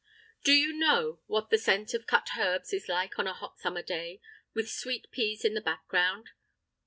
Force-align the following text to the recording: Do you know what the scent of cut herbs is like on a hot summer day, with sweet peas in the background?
Do 0.43 0.53
you 0.53 0.73
know 0.73 1.19
what 1.27 1.51
the 1.51 1.59
scent 1.59 1.93
of 1.93 2.07
cut 2.07 2.29
herbs 2.35 2.73
is 2.73 2.89
like 2.89 3.19
on 3.19 3.27
a 3.27 3.35
hot 3.35 3.59
summer 3.59 3.83
day, 3.83 4.19
with 4.55 4.67
sweet 4.67 5.05
peas 5.11 5.45
in 5.45 5.53
the 5.53 5.61
background? 5.61 6.31